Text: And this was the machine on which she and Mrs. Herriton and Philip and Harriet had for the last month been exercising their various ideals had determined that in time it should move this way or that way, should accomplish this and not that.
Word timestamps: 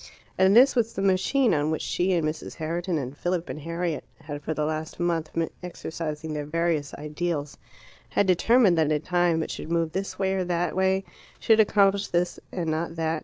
And 0.35 0.55
this 0.57 0.75
was 0.75 0.93
the 0.93 1.01
machine 1.03 1.53
on 1.53 1.69
which 1.69 1.83
she 1.83 2.13
and 2.13 2.25
Mrs. 2.27 2.55
Herriton 2.55 2.97
and 2.97 3.15
Philip 3.15 3.49
and 3.49 3.61
Harriet 3.61 4.03
had 4.21 4.41
for 4.41 4.51
the 4.55 4.65
last 4.65 4.99
month 4.99 5.31
been 5.33 5.51
exercising 5.61 6.33
their 6.33 6.47
various 6.47 6.95
ideals 6.95 7.55
had 8.09 8.25
determined 8.25 8.79
that 8.79 8.91
in 8.91 9.01
time 9.03 9.43
it 9.43 9.51
should 9.51 9.69
move 9.71 9.91
this 9.91 10.17
way 10.17 10.33
or 10.33 10.43
that 10.43 10.75
way, 10.75 11.03
should 11.39 11.59
accomplish 11.59 12.07
this 12.07 12.39
and 12.51 12.69
not 12.71 12.95
that. 12.95 13.19